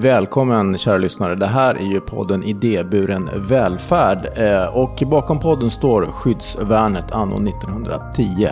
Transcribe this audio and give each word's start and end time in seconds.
Välkommen 0.00 0.78
kära 0.78 0.98
lyssnare. 0.98 1.34
Det 1.34 1.46
här 1.46 1.74
är 1.74 1.84
ju 1.84 2.00
podden 2.00 2.42
Idéburen 2.42 3.30
välfärd 3.36 4.38
eh, 4.38 4.76
och 4.76 5.02
bakom 5.06 5.40
podden 5.40 5.70
står 5.70 6.06
Skyddsvärnet 6.06 7.12
anno 7.12 7.48
1910. 7.48 8.48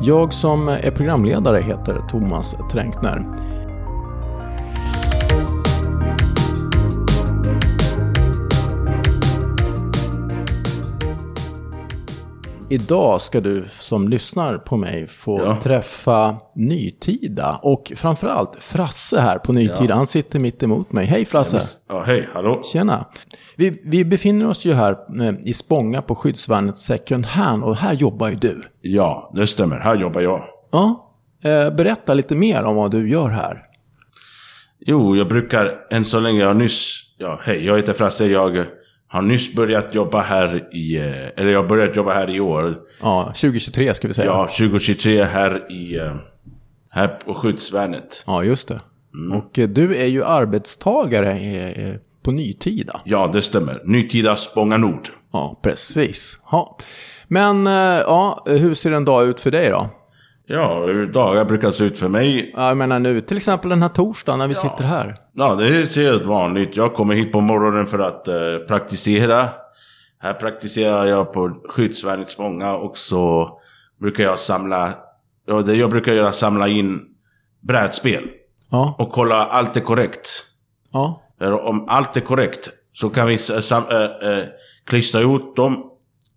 Jag 0.00 0.34
som 0.34 0.68
är 0.68 0.90
programledare 0.90 1.60
heter 1.60 2.02
Thomas 2.10 2.56
Tränkner. 2.72 3.22
Idag 12.70 13.20
ska 13.20 13.40
du 13.40 13.64
som 13.78 14.08
lyssnar 14.08 14.58
på 14.58 14.76
mig 14.76 15.06
få 15.08 15.40
Ja. 15.44 15.60
träffa 15.62 16.36
Nytida 16.54 17.60
och 17.62 17.92
framförallt 17.96 18.52
Frasse 18.62 19.20
här 19.20 19.38
på 19.38 19.52
Nytida. 19.52 19.94
Han 19.94 20.06
sitter 20.06 20.38
mitt 20.38 20.62
emot 20.62 20.92
mig. 20.92 21.06
Hej 21.06 21.24
Frasse! 21.24 21.60
Ja, 21.88 22.02
hej, 22.02 22.28
hallå. 22.34 22.62
Tjena! 22.64 23.04
Vi, 23.56 23.80
vi 23.84 24.04
befinner 24.04 24.46
oss 24.48 24.64
ju 24.64 24.72
här 24.72 24.92
eh, 25.22 25.34
i 25.44 25.52
Spånga 25.54 26.02
på 26.02 26.14
skyddsvärnet 26.14 26.78
Second 26.78 27.26
Hand 27.26 27.64
och 27.64 27.76
här 27.76 27.92
jobbar 27.94 28.28
ju 28.28 28.34
du. 28.34 28.62
Ja, 28.80 29.30
det 29.34 29.46
stämmer. 29.46 29.78
Här 29.78 29.96
jobbar 29.96 30.20
jag. 30.20 30.44
Ja, 30.72 31.10
eh, 31.44 31.70
berätta 31.74 32.14
lite 32.14 32.34
mer 32.34 32.62
om 32.64 32.76
vad 32.76 32.90
du 32.90 33.08
gör 33.10 33.28
här. 33.28 33.62
Jo, 34.80 35.16
jag 35.16 35.28
brukar 35.28 35.78
än 35.90 36.04
så 36.04 36.20
länge, 36.20 36.40
jag 36.40 36.46
har 36.46 36.54
nyss... 36.54 37.02
Ja, 37.18 37.40
hej, 37.42 37.66
jag 37.66 37.76
heter 37.76 37.92
Frasse. 37.92 38.26
Jag 38.26 38.64
har 39.08 39.22
nyss 39.22 39.54
börjat 39.54 39.94
jobba 39.94 40.20
här 40.20 40.74
i... 40.76 40.96
eh, 40.96 41.26
Eller 41.36 41.50
jag 41.52 41.62
har 41.62 41.68
börjat 41.68 41.96
jobba 41.96 42.12
här 42.14 42.30
i 42.30 42.40
år. 42.40 42.78
Ja, 43.00 43.24
2023 43.26 43.94
ska 43.94 44.08
vi 44.08 44.14
säga. 44.14 44.26
Ja, 44.26 44.44
2023 44.58 45.24
här 45.24 45.72
i... 45.72 45.96
eh, 45.98 46.12
Här 46.90 47.08
på 47.08 47.34
skyddsvärnet. 47.34 48.24
Ja, 48.26 48.44
just 48.44 48.68
det. 48.68 48.80
Mm. 49.14 49.38
Och 49.38 49.58
eh, 49.58 49.68
du 49.68 49.96
är 49.96 50.06
ju 50.06 50.24
arbetstagare 50.24 51.98
på 52.22 52.30
Nytida. 52.30 53.00
Ja, 53.04 53.30
det 53.32 53.42
stämmer. 53.42 53.82
Nytida 53.84 54.36
Spånga 54.36 54.76
Nord. 54.76 55.08
Ja, 55.32 55.60
precis. 55.62 56.38
Ja. 56.50 56.76
Men, 57.28 57.66
ja, 57.66 58.42
hur 58.46 58.74
ser 58.74 58.90
en 58.92 59.04
dag 59.04 59.28
ut 59.28 59.40
för 59.40 59.50
dig 59.50 59.70
då? 59.70 59.88
Ja, 60.48 60.84
hur 60.86 61.06
dagar 61.06 61.44
brukar 61.44 61.70
se 61.70 61.84
ut 61.84 61.98
för 61.98 62.08
mig. 62.08 62.52
Ja, 62.56 62.68
Jag 62.68 62.76
menar 62.76 62.98
nu, 62.98 63.20
till 63.20 63.36
exempel 63.36 63.70
den 63.70 63.82
här 63.82 63.88
torsdagen 63.88 64.38
när 64.38 64.48
vi 64.48 64.54
sitter 64.54 64.84
här. 64.84 65.16
Ja, 65.32 65.54
det 65.54 65.66
är 65.68 65.96
helt 66.10 66.24
vanligt. 66.24 66.76
Jag 66.76 66.94
kommer 66.94 67.14
hit 67.14 67.32
på 67.32 67.40
morgonen 67.40 67.86
för 67.86 67.98
att 67.98 68.28
eh, 68.28 68.34
praktisera. 68.68 69.48
Här 70.18 70.32
praktiserar 70.32 71.04
jag 71.06 71.32
på 71.32 71.60
skyddsvärnet 71.68 72.28
Spånga 72.28 72.72
och 72.76 72.98
så 72.98 73.50
brukar 74.00 74.24
jag 74.24 74.38
samla... 74.38 74.92
Ja, 75.46 75.62
det 75.62 75.74
jag 75.74 75.90
brukar 75.90 76.12
göra 76.12 76.32
samla 76.32 76.68
in 76.68 77.00
brädspel. 77.60 78.28
Ja, 78.70 78.96
Och 78.98 79.12
kolla 79.12 79.46
allt 79.46 79.76
är 79.76 79.80
korrekt. 79.80 80.28
ja, 80.92 81.22
Om 81.62 81.84
allt 81.88 82.16
är 82.16 82.20
korrekt 82.20 82.70
så 82.92 83.10
kan 83.10 83.26
vi 83.26 83.38
sam, 83.38 83.84
äh, 83.90 84.28
äh, 84.38 84.44
klistra 84.84 85.20
ut 85.20 85.56
dem 85.56 85.84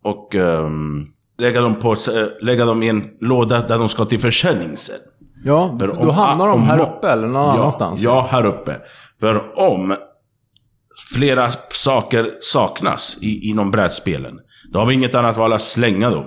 och 0.04 0.36
ehm, 0.36 1.08
lägga, 1.40 1.62
dem 1.62 1.80
på, 1.80 1.92
äh, 1.94 1.98
lägga 2.42 2.66
dem 2.66 2.84
i 2.84 2.90
en 2.90 3.10
låda 3.20 3.62
där 3.62 3.78
de 3.80 3.90
ska 3.90 4.06
till 4.06 4.20
försäljning 4.20 4.78
sen. 4.78 4.96
ja. 5.44 5.78
För 5.80 5.88
Då 5.88 5.94
om- 5.94 6.10
hamnar 6.10 6.48
de 6.48 6.54
om 6.54 6.64
här 6.64 6.82
uppe 6.82 7.10
eller 7.10 7.28
någon 7.28 7.46
ja, 7.46 7.52
annanstans? 7.54 8.02
Ja, 8.02 8.28
här 8.32 8.46
uppe. 8.46 8.76
För 9.20 9.60
om 9.60 9.96
flera 11.16 11.48
saker 11.70 12.38
saknas 12.40 13.18
i, 13.22 13.50
inom 13.50 13.72
brädspelen, 13.72 14.40
då 14.74 14.80
har 14.80 14.86
vi 14.86 14.94
inget 14.94 15.16
annat 15.16 15.38
val 15.38 15.54
att 15.54 15.62
slänga 15.62 16.10
dem. 16.10 16.26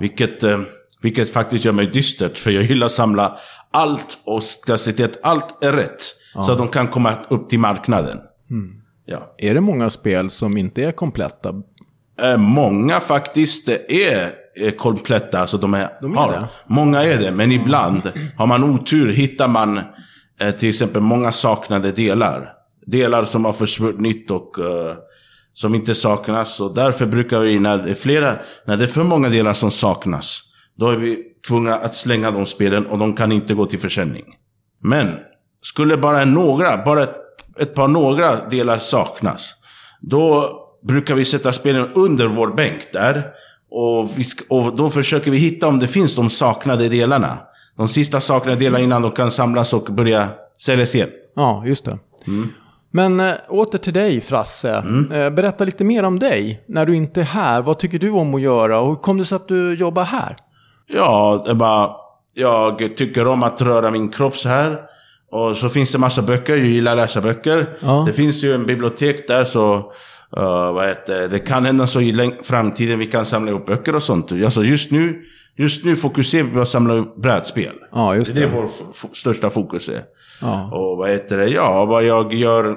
Vilket, 0.00 0.42
eh, 0.44 0.58
vilket 1.02 1.30
faktiskt 1.32 1.64
gör 1.64 1.72
mig 1.72 1.86
dystert, 1.86 2.38
för 2.38 2.50
jag 2.50 2.64
gillar 2.64 2.84
att 2.86 2.92
samla 2.92 3.36
allt 3.72 4.18
och 4.26 4.42
ska 4.42 4.76
se 4.76 4.92
till 4.92 5.04
att 5.04 5.18
allt 5.22 5.64
är 5.64 5.72
rätt. 5.72 6.02
Så 6.46 6.52
att 6.52 6.58
de 6.58 6.68
kan 6.68 6.88
komma 6.88 7.12
upp 7.30 7.48
till 7.48 7.58
marknaden. 7.58 8.18
Mm. 8.50 8.70
Ja. 9.06 9.34
Är 9.38 9.54
det 9.54 9.60
många 9.60 9.90
spel 9.90 10.30
som 10.30 10.56
inte 10.56 10.84
är 10.84 10.92
kompletta? 10.92 11.54
Eh, 12.22 12.36
Många 12.36 13.00
faktiskt 13.00 13.68
är, 13.88 14.32
är 14.54 14.70
kompletta. 14.76 15.40
Alltså 15.40 15.58
de 15.58 15.74
är, 15.74 15.88
De 16.02 16.12
är 16.12 16.16
har, 16.16 16.32
det? 16.32 16.48
Många 16.66 17.02
är 17.02 17.18
det, 17.18 17.30
men 17.30 17.52
ibland 17.52 18.12
har 18.36 18.46
man 18.46 18.64
otur 18.64 19.12
hittar 19.12 19.48
man 19.48 19.80
eh, 20.40 20.50
till 20.50 20.68
exempel 20.68 21.02
många 21.02 21.32
saknade 21.32 21.92
delar. 21.92 22.52
Delar 22.86 23.24
som 23.24 23.44
har 23.44 23.52
försvunnit 23.52 24.30
och 24.30 24.58
eh, 24.58 24.96
som 25.52 25.74
inte 25.74 25.94
saknas. 25.94 26.60
Och 26.60 26.74
därför 26.74 27.06
brukar 27.06 27.40
vi, 27.40 27.58
när 27.58 27.78
det 27.78 27.90
är 27.90 27.94
flera, 27.94 28.38
när 28.66 28.76
det 28.76 28.84
är 28.84 28.88
för 28.88 29.04
många 29.04 29.28
delar 29.28 29.52
som 29.52 29.70
saknas, 29.70 30.42
då 30.76 30.90
är 30.90 30.96
vi 30.96 31.24
tvungna 31.48 31.74
att 31.74 31.94
slänga 31.94 32.30
de 32.30 32.46
spelen 32.46 32.86
och 32.86 32.98
de 32.98 33.16
kan 33.16 33.32
inte 33.32 33.54
gå 33.54 33.66
till 33.66 33.78
försäljning. 33.78 34.24
Men 34.82 35.14
skulle 35.62 35.96
bara 35.96 36.24
några, 36.24 36.84
bara 36.84 37.02
ett, 37.02 37.16
ett 37.58 37.74
par 37.74 37.88
några 37.88 38.48
delar 38.48 38.78
saknas, 38.78 39.54
då 40.00 40.52
brukar 40.82 41.14
vi 41.14 41.24
sätta 41.24 41.52
spelen 41.52 41.92
under 41.94 42.26
vår 42.26 42.48
bänk 42.48 42.92
där. 42.92 43.26
Och, 43.70 44.10
vi 44.18 44.24
och 44.48 44.76
då 44.76 44.90
försöker 44.90 45.30
vi 45.30 45.36
hitta 45.36 45.68
om 45.68 45.78
det 45.78 45.86
finns 45.86 46.16
de 46.16 46.30
saknade 46.30 46.88
delarna. 46.88 47.38
De 47.76 47.88
sista 47.88 48.20
saknade 48.20 48.58
delarna 48.58 48.84
innan 48.84 49.02
de 49.02 49.10
kan 49.10 49.30
samlas 49.30 49.72
och 49.72 49.84
börja 49.84 50.28
säljas 50.58 50.94
igen. 50.94 51.08
Ja, 51.36 51.62
just 51.66 51.84
det. 51.84 51.98
Mm. 52.26 52.48
Men 52.90 53.20
äh, 53.20 53.34
åter 53.48 53.78
till 53.78 53.92
dig, 53.92 54.20
Frasse. 54.20 54.84
Eh, 55.12 55.30
berätta 55.30 55.64
lite 55.64 55.84
mer 55.84 56.02
om 56.02 56.18
dig. 56.18 56.64
När 56.66 56.86
du 56.86 56.96
inte 56.96 57.20
är 57.20 57.24
här, 57.24 57.62
vad 57.62 57.78
tycker 57.78 57.98
du 57.98 58.10
om 58.10 58.34
att 58.34 58.40
göra? 58.40 58.80
Och 58.80 58.88
hur 58.88 58.94
kom 58.94 59.18
det 59.18 59.24
sig 59.24 59.36
att 59.36 59.48
du 59.48 59.74
jobbar 59.74 60.04
här? 60.04 60.36
Ja, 60.86 61.42
det 61.44 61.50
är 61.50 61.54
bara... 61.54 61.90
Jag 62.34 62.96
tycker 62.96 63.26
om 63.26 63.42
att 63.42 63.62
röra 63.62 63.90
min 63.90 64.08
kropp 64.08 64.36
så 64.36 64.48
här. 64.48 64.80
Och 65.30 65.56
så 65.56 65.68
finns 65.68 65.92
det 65.92 65.98
massa 65.98 66.22
böcker. 66.22 66.56
Jag 66.56 66.66
gillar 66.66 66.92
att 66.92 66.98
läsa 66.98 67.20
böcker. 67.20 67.78
Ja. 67.80 68.02
Det 68.06 68.12
finns 68.12 68.44
ju 68.44 68.54
en 68.54 68.66
bibliotek 68.66 69.28
där 69.28 69.44
så... 69.44 69.92
Uh, 70.36 70.72
vad 70.72 70.88
heter, 70.88 71.28
det? 71.28 71.38
kan 71.38 71.64
hända 71.64 71.86
så 71.86 72.00
i 72.00 72.32
framtiden 72.42 72.98
vi 72.98 73.06
kan 73.06 73.24
samla 73.24 73.50
ihop 73.50 73.66
böcker 73.66 73.94
och 73.94 74.02
sånt. 74.02 74.32
Alltså 74.32 74.62
just 74.64 74.90
nu, 74.90 75.22
just 75.56 75.84
nu 75.84 75.96
fokuserar 75.96 76.44
vi 76.44 76.50
på 76.54 76.60
att 76.60 76.68
samla 76.68 76.94
upp 76.94 77.16
brädspel. 77.16 77.72
Ja, 77.92 78.14
just 78.14 78.34
Det 78.34 78.42
är 78.42 78.46
det. 78.48 78.52
vår 78.56 78.64
f- 78.64 78.86
f- 78.90 79.10
största 79.12 79.50
fokus 79.50 79.88
är. 79.88 80.02
Ja. 80.40 80.70
Och 80.72 80.96
vad 80.96 81.10
heter 81.10 81.38
det? 81.38 81.48
Ja, 81.48 81.84
vad 81.84 82.04
jag 82.04 82.34
gör 82.34 82.76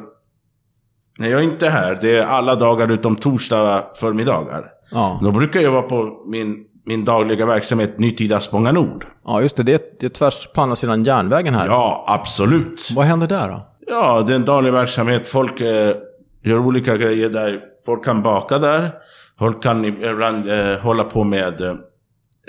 när 1.19 1.27
jag 1.29 1.43
inte 1.43 1.67
är 1.67 1.71
här, 1.71 1.97
det 2.01 2.17
är 2.17 2.25
alla 2.25 2.55
dagar 2.55 2.91
utom 2.91 3.15
torsdag 3.15 3.83
förmiddagar. 3.95 4.65
Ja. 4.91 5.19
Då 5.23 5.31
brukar 5.31 5.59
jag 5.59 5.71
vara 5.71 5.81
på 5.81 6.23
min, 6.27 6.55
min 6.85 7.05
dagliga 7.05 7.45
verksamhet 7.45 7.99
Nytida 7.99 8.39
Spånga 8.39 8.71
Nord. 8.71 9.05
ja, 9.25 9.41
just 9.41 9.57
det. 9.57 9.63
Det 9.63 9.73
är, 9.73 9.79
det 9.99 10.05
är 10.05 10.09
tvärs 10.09 10.47
på 10.55 10.61
andra 10.61 10.75
sidan 10.75 11.03
järnvägen 11.03 11.53
här. 11.55 11.65
Ja, 11.67 12.05
absolut. 12.07 12.89
Vad 12.95 13.05
händer 13.05 13.27
där 13.27 13.49
då? 13.49 13.67
Ja, 13.87 14.23
det 14.27 14.31
är 14.33 14.35
en 14.35 14.45
daglig 14.45 14.73
verksamhet. 14.73 15.27
Folk 15.27 15.61
eh, 15.61 15.95
gör 16.43 16.57
olika 16.59 16.97
grejer 16.97 17.29
där. 17.29 17.59
Folk 17.85 18.05
kan 18.05 18.23
baka 18.23 18.57
där. 18.57 18.91
Folk 19.39 19.63
kan 19.63 19.85
ibland 19.85 20.49
eh, 20.49 20.77
hålla 20.79 21.03
på 21.03 21.23
med 21.23 21.61
eh, 21.61 21.69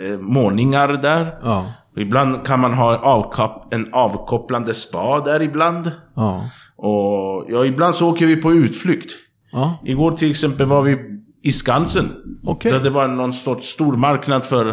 eh, 0.08 0.19
målningar 0.19 0.88
där. 0.88 1.38
Ja. 1.42 1.66
Ibland 1.97 2.47
kan 2.47 2.60
man 2.60 2.75
ha 2.75 2.97
avkop- 2.98 3.75
en 3.75 3.94
avkopplande 3.94 4.75
spa 4.75 5.20
där 5.20 5.42
ibland. 5.42 5.92
Ja. 6.16 6.44
Och 6.76 7.47
ja, 7.48 7.64
ibland 7.64 7.94
så 7.94 8.10
åker 8.10 8.26
vi 8.26 8.36
på 8.36 8.52
utflykt. 8.52 9.10
Ja. 9.52 9.78
Igår 9.84 10.12
till 10.12 10.31
exempel 10.31 10.66
var 10.66 10.82
vi 10.82 10.98
i 11.44 11.52
Skansen. 11.52 12.10
Okej. 12.47 12.72
Där 12.72 12.81
det 12.81 12.91
var 12.91 13.08
någon 13.08 13.32
sorts 13.32 13.66
stor 13.66 13.97
marknad 13.97 14.44
för, 14.44 14.66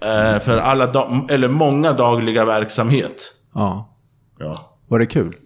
eh, 0.00 0.38
för 0.40 0.56
alla, 0.56 0.84
eller 1.28 1.48
många 1.48 1.92
dagliga 1.92 2.44
verksamhet. 2.44 3.34
Ja. 3.54 3.92
Ja. 4.38 4.78
Var 4.88 4.98
det 4.98 5.06
kul? 5.06 5.36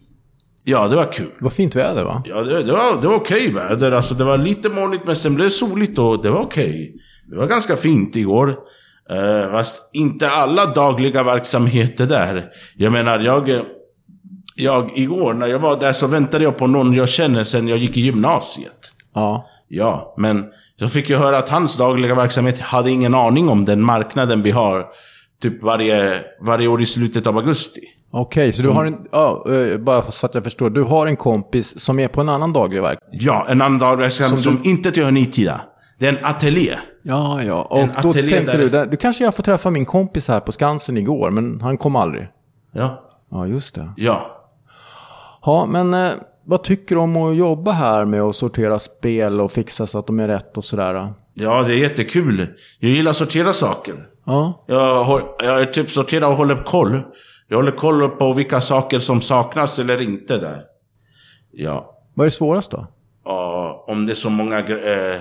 Ja, 0.70 0.88
det 0.88 0.97
var 0.97 1.12
kul. 1.12 1.31
Var 1.41 1.50
fint 1.50 1.76
väder 1.76 2.04
va? 2.04 2.22
Ja, 2.25 2.42
det, 2.42 2.62
det 2.62 2.72
var, 2.72 3.00
det 3.00 3.08
var 3.08 3.14
okej 3.14 3.53
väder. 3.53 3.92
Alltså, 3.92 4.14
det 4.14 4.25
var 4.25 4.38
lite 4.38 4.69
molnigt 4.69 5.06
men 5.06 5.16
sen 5.16 5.34
blev 5.34 5.47
det 5.47 5.50
soligt 5.50 5.98
och 5.98 6.22
det 6.22 6.31
var 6.31 6.41
okej. 6.41 6.94
Det 7.26 7.36
var 7.36 7.47
ganska 7.47 7.76
fint 7.76 8.16
igår. 8.16 8.48
Uh, 9.12 9.50
fast 9.50 9.91
inte 9.92 10.31
alla 10.31 10.66
dagliga 10.66 11.22
verksamheter 11.22 12.06
där. 12.06 12.48
Jag 12.76 12.92
menar, 12.92 13.19
jag... 13.19 13.60
Jag, 14.54 14.99
igår 14.99 15.34
när 15.34 15.46
jag 15.46 15.58
var 15.58 15.81
där 15.81 15.93
så 15.93 16.06
väntade 16.06 16.44
jag 16.44 16.58
på 16.58 16.67
någon 16.67 16.94
jag 16.94 17.08
känner 17.08 17.44
sen 17.44 17.69
jag 17.69 17.78
gick 17.78 17.96
i 17.96 18.00
gymnasiet. 18.00 18.93
Ja. 19.14 19.49
Ja, 19.69 20.14
men 20.19 20.44
jag 20.76 20.93
fick 20.93 21.11
ju 21.11 21.17
höra 21.17 21.38
att 21.38 21.49
hans 21.49 21.76
dagliga 21.76 22.14
verksamhet 22.14 22.61
hade 22.61 22.90
ingen 22.90 23.14
aning 23.14 23.49
om 23.49 23.64
den 23.64 23.82
marknaden 23.82 24.43
vi 24.43 24.50
har 24.50 24.87
typ 25.43 25.62
varje, 25.62 26.25
varje 26.40 26.69
år 26.69 26.82
i 26.82 26.87
slutet 26.87 27.26
av 27.26 27.37
augusti. 27.37 27.81
Okej, 28.12 28.52
så 28.52 28.62
du 28.62 28.68
har 28.68 28.84
en... 28.84 28.96
Ja, 29.12 29.44
eh, 29.54 29.78
bara 29.78 30.02
så 30.02 30.26
att 30.26 30.34
jag 30.34 30.44
förstår. 30.44 30.70
Du 30.70 30.82
har 30.82 31.06
en 31.06 31.16
kompis 31.16 31.80
som 31.80 31.98
är 31.98 32.08
på 32.08 32.20
en 32.20 32.28
annan 32.28 32.52
daglig 32.52 32.82
verk. 32.82 32.98
Ja, 33.12 33.46
en 33.48 33.62
annan 33.62 33.78
daglig 33.78 34.02
verksamhet 34.02 34.40
Som 34.40 34.56
som, 34.56 34.70
inte 34.70 34.90
tillhör 34.90 35.10
Nitida. 35.10 35.60
Det 35.98 36.06
är 36.06 36.12
en 36.18 36.24
ateljé. 36.24 36.78
Ja, 37.02 37.42
ja. 37.42 37.62
Och 37.70 37.78
En 37.78 37.90
då 38.02 38.12
tänkte 38.12 38.40
där- 38.40 38.58
du, 38.58 38.68
där, 38.68 38.86
du 38.86 38.96
kanske 38.96 39.24
jag 39.24 39.34
får 39.34 39.42
träffa 39.42 39.70
min 39.70 39.86
kompis 39.86 40.28
här 40.28 40.40
på 40.40 40.52
Skansen 40.52 40.96
igår, 40.96 41.30
men 41.30 41.60
han 41.60 41.76
kom 41.78 41.96
aldrig. 41.96 42.28
Ja. 42.72 43.02
Ja, 43.30 43.46
just 43.46 43.74
det. 43.74 43.92
Ja. 43.96 44.36
Ja, 45.42 45.66
men 45.66 45.94
eh, 45.94 46.10
vad 46.44 46.62
tycker 46.62 46.94
du 46.94 47.00
om 47.00 47.16
att 47.16 47.36
jobba 47.36 47.72
här 47.72 48.04
med 48.06 48.22
att 48.22 48.36
sortera 48.36 48.78
spel 48.78 49.40
och 49.40 49.52
fixa 49.52 49.86
så 49.86 49.98
att 49.98 50.06
de 50.06 50.20
är 50.20 50.28
rätt 50.28 50.56
och 50.56 50.64
sådär? 50.64 51.08
Ja, 51.34 51.62
det 51.62 51.74
är 51.74 51.78
jättekul. 51.78 52.48
Jag 52.78 52.90
gillar 52.90 53.10
att 53.10 53.16
sortera 53.16 53.52
saker. 53.52 53.94
Ja, 54.26 54.64
Jag, 54.66 55.30
jag 55.38 55.72
typ 55.72 55.88
sorterar 55.90 56.26
och 56.28 56.36
håller 56.36 56.62
koll. 56.62 57.02
Jag 57.50 57.56
håller 57.56 57.73
koll 57.73 58.08
på 58.08 58.32
vilka 58.32 58.61
saker 58.61 58.99
som 58.99 59.20
saknas 59.20 59.79
eller 59.79 60.02
inte 60.02 60.38
där. 60.38 60.62
Ja. 61.52 61.97
Vad 62.14 62.26
är 62.26 62.31
svårast 62.31 62.70
då? 62.70 62.87
Ja, 63.25 63.85
om 63.88 64.06
det 64.06 64.12
är 64.12 64.14
så 64.14 64.31
många... 64.31 64.58
Eh, 64.58 65.19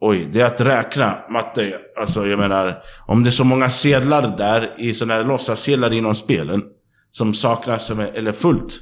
oj, 0.00 0.28
det 0.32 0.40
är 0.40 0.46
att 0.46 0.60
räkna 0.60 1.18
matte. 1.30 1.78
Alltså 1.96 2.26
jag 2.26 2.38
menar, 2.38 2.82
om 3.06 3.22
det 3.22 3.28
är 3.28 3.30
så 3.30 3.44
många 3.44 3.68
sedlar 3.68 4.36
där 4.36 4.74
i 4.78 4.94
sådana 4.94 5.14
här 5.14 5.24
låtsassedlar 5.24 5.92
inom 5.92 6.14
spelen. 6.14 6.62
Som 7.10 7.34
saknas, 7.34 7.90
eller 7.90 8.32
fullt. 8.32 8.80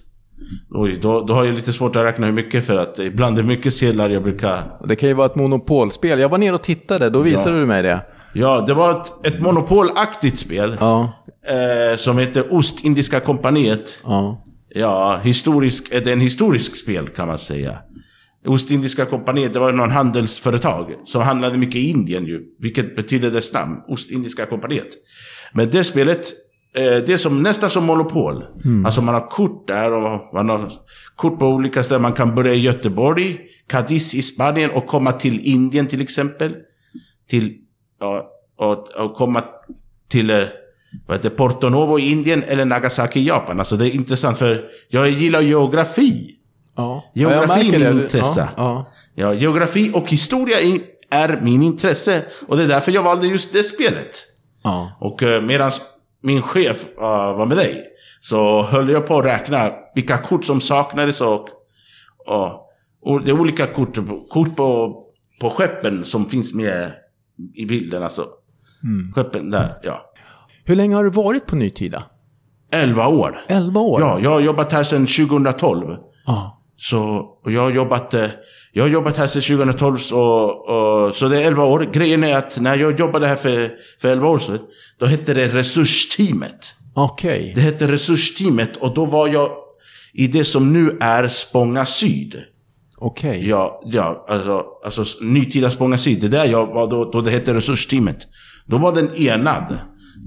Oj, 0.70 0.99
då, 1.02 1.20
då 1.20 1.34
har 1.34 1.44
jag 1.44 1.55
lite 1.55 1.72
svårt 1.72 1.96
att 1.96 2.05
räkna 2.05 2.26
hur 2.26 2.32
mycket 2.32 2.67
för 2.67 2.76
att 2.76 2.99
ibland 2.99 3.38
är 3.38 3.43
det 3.43 3.49
mycket 3.49 3.75
sedlar 3.75 4.11
jag 4.11 4.22
brukar... 4.22 4.79
Det 4.88 4.96
kan 4.96 5.08
ju 5.08 5.14
vara 5.14 5.26
ett 5.26 5.37
monopolspel. 5.37 6.19
Jag 6.19 6.29
var 6.29 6.38
ner 6.38 6.55
och 6.55 6.62
tittade, 6.62 7.11
då 7.11 7.20
visade 7.20 7.58
du 7.61 7.67
mig 7.67 7.82
det. 7.82 8.00
Ja, 8.38 8.64
det 8.66 8.74
var 8.74 8.90
ett, 9.00 9.26
ett 9.26 9.40
monopolaktigt 9.40 10.38
spel. 10.38 10.76
Ja, 10.80 11.22
Eh, 11.48 11.96
som 11.96 12.18
heter 12.18 12.54
Ostindiska 12.54 13.20
kompaniet. 13.20 14.02
ja. 14.04 14.42
Ja, 14.68 15.20
historisk, 15.24 15.90
det 15.90 16.06
är 16.06 16.12
en 16.12 16.20
historisk 16.20 16.76
spel 16.76 17.08
kan 17.08 17.28
man 17.28 17.38
säga. 17.38 17.78
Ostindiska 18.46 19.04
kompaniet, 19.04 19.52
det 19.52 19.58
var 19.58 19.72
någon 19.72 19.90
handelsföretag 19.90 20.90
som 21.04 21.22
handlade 21.22 21.58
mycket 21.58 21.76
i 21.76 21.90
Indien 21.90 22.26
ju. 22.26 22.42
Vilket 22.58 22.96
betyder 22.96 23.30
dess 23.30 23.52
namn, 23.52 23.76
Ostindiska 23.88 24.46
kompaniet. 24.46 24.86
Men 25.52 25.70
det 25.70 25.84
spelet, 25.84 26.26
eh, 26.76 26.82
det 26.82 27.08
är 27.08 27.16
som, 27.16 27.42
nästan 27.42 27.70
som 27.70 27.84
Monopol. 27.84 28.44
Alltså 28.84 29.02
man 29.02 29.14
har 29.14 29.30
kort 29.30 29.68
där 29.68 29.92
och 29.92 30.34
man 30.34 30.48
har 30.48 30.72
kort 31.16 31.38
på 31.38 31.46
olika 31.46 31.82
ställen. 31.82 32.02
Man 32.02 32.12
kan 32.12 32.34
börja 32.34 32.54
i 32.54 32.60
Göteborg, 32.60 33.38
Cadiz 33.68 34.14
i 34.14 34.22
Spanien 34.22 34.70
och 34.70 34.86
komma 34.86 35.12
till 35.12 35.40
Indien 35.40 35.86
till 35.86 36.00
exempel. 36.02 36.54
Till, 37.28 37.54
ja, 38.00 38.31
och, 38.56 38.88
och 39.04 39.14
komma 39.14 39.44
till 40.08 40.31
eh, 40.31 40.43
vad 41.06 41.16
heter, 41.16 41.31
Porto 41.31 41.69
Novo 41.69 41.98
i 41.98 42.10
Indien 42.12 42.43
eller 42.43 42.64
Nagasaki 42.64 43.20
i 43.20 43.26
Japan. 43.26 43.58
Alltså 43.58 43.76
det 43.76 43.88
är 43.90 43.94
intressant 43.94 44.38
för 44.38 44.64
jag 44.88 45.08
gillar 45.10 45.40
geografi. 45.40 46.37
ja. 46.76 47.04
Geografi 47.14 47.75
är 47.75 47.78
min 47.93 48.00
intresse. 48.02 48.48
Ja, 48.56 48.93
Ja, 49.19 49.34
geografi 49.34 49.90
och 49.94 50.10
historia 50.10 50.60
är- 50.60 51.40
min 51.40 51.62
intresse. 51.62 52.25
Och 52.48 52.56
det 52.56 52.62
är 52.62 52.69
därför 52.69 52.93
jag 52.93 53.02
valde 53.02 53.26
just 53.26 53.52
det 53.52 53.62
spelet. 53.62 54.10
ja. 54.62 54.96
Och 55.00 55.22
uh, 55.22 55.40
medan 55.40 55.70
min 56.20 56.43
chef 56.43 56.88
eh, 56.96 57.37
var 57.37 57.46
med 57.46 57.56
dig 57.56 57.84
så 58.20 58.62
höll 58.62 58.88
jag 58.90 59.06
på 59.06 59.19
att 59.19 59.25
räkna 59.25 59.72
vilka 59.94 60.19
kort 60.19 60.44
som 60.44 60.60
saknades 60.60 61.20
och, 61.20 61.48
och, 62.26 62.70
och 63.02 63.25
det 63.25 63.31
är 63.31 63.40
olika 63.40 63.66
kort, 63.66 63.98
kort 64.31 64.56
på, 64.56 64.96
på 65.40 65.50
skeppen 65.50 66.04
som 66.04 66.28
finns 66.28 66.54
med 66.54 66.93
i 67.54 67.66
bilden. 67.66 68.02
Alltså. 68.02 68.26
Mm. 68.84 69.12
Skeppen 69.12 69.50
där, 69.50 69.78
ja. 69.82 70.12
Hur 70.64 70.76
länge 70.76 70.96
har 70.96 71.04
du 71.04 71.10
varit 71.10 71.46
på 71.46 71.56
Nytida? 71.56 72.04
11 72.72 73.06
år. 73.08 73.44
11 73.48 73.80
år? 73.80 74.00
Ja, 74.00 74.20
jag 74.22 74.30
har 74.30 74.40
jobbat 74.40 74.72
här 74.72 74.82
sedan 74.82 75.06
2012. 75.06 75.96
ja. 76.26 76.52
Så 76.78 77.00
och 77.44 77.52
jag 77.52 77.60
har 77.60 77.70
jobbat, 77.70 78.14
eh, 78.14 78.26
jag 78.72 78.84
har 78.84 78.88
jobbat 78.88 79.16
här 79.16 79.26
sedan 79.26 79.42
2012, 79.42 79.96
så, 79.96 80.20
och, 80.20 81.14
så 81.14 81.28
det 81.28 81.42
är 81.42 81.46
11 81.46 81.64
år. 81.64 81.90
Grejen 81.92 82.24
är 82.24 82.36
att 82.36 82.60
när 82.60 82.76
jag 82.76 83.00
jobbade 83.00 83.26
här 83.26 83.34
för, 83.34 83.70
för 84.00 84.08
11 84.08 84.28
år 84.28 84.38
sedan, 84.38 84.58
då 84.98 85.06
hette 85.06 85.34
det 85.34 85.48
resursteamet. 85.48 86.74
Okej. 86.94 87.52
Det 87.54 87.60
hette 87.60 87.92
resursteamet 87.92 88.76
och 88.76 88.94
då 88.94 89.04
var 89.04 89.28
jag 89.28 89.50
i 90.12 90.26
det 90.26 90.44
som 90.44 90.72
nu 90.72 90.98
är 91.00 91.28
Spånga 91.28 91.84
Syd. 91.84 92.36
Okej. 92.98 93.48
Ja, 93.48 93.82
ja 93.87 94.25
alltså, 94.28 94.64
alltså 94.84 95.25
nytida 95.25 95.70
Spånga 95.70 95.98
Syd. 95.98 96.20
Det 96.20 96.28
där 96.28 96.44
jag 96.44 96.66
var 96.66 96.90
då, 96.90 97.10
då 97.10 97.20
det 97.20 97.31
hette 97.31 97.54
resursteamet. 97.54 98.16
Då 98.66 98.78
var 98.78 98.94
den 98.94 99.14
enad. 99.16 99.78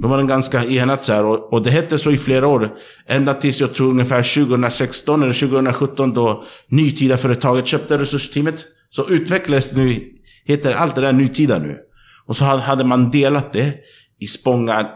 Då 0.01 0.07
var 0.07 0.17
den 0.17 0.27
ganska 0.27 0.65
enad 0.65 0.99
så 1.01 1.13
här. 1.13 1.25
Och, 1.25 1.53
och 1.53 1.63
det 1.63 1.69
hette 1.71 1.97
så 1.97 2.11
i 2.11 2.17
flera 2.17 2.47
år. 2.47 2.71
Ända 3.07 3.33
tills 3.33 3.61
jag 3.61 3.73
tror 3.73 3.89
ungefär 3.89 4.45
2016 4.45 5.23
eller 5.23 5.33
2017 5.33 6.13
då 6.13 6.43
nytida 6.67 7.17
företaget 7.17 7.67
köpte 7.67 7.97
resursteamet. 7.97 8.65
Så 8.89 9.09
utvecklades 9.09 9.75
nu, 9.75 9.99
heter 10.45 10.73
allt 10.73 10.95
det 10.95 11.01
där 11.01 11.13
nytida 11.13 11.57
nu. 11.57 11.77
Och 12.25 12.37
så 12.37 12.45
hade- 12.45 12.83
man 12.83 13.11
delat 13.11 13.53
det 13.53 13.73
i 14.19 14.25
Spånga, 14.25 14.89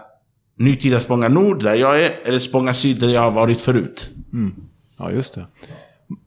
nytida 0.60 1.00
Spånga 1.00 1.28
Nord 1.28 1.64
där 1.64 1.75
jag 1.75 2.02
är, 2.04 2.12
eller 2.25 2.40
Spånga 2.40 2.74
Syd 2.74 3.00
där 3.00 3.10
jag 3.10 3.22
har 3.22 3.31
varit 3.31 3.62
förut. 3.62 4.12
Ja, 4.98 5.12
just 5.12 5.34
det. 5.36 5.46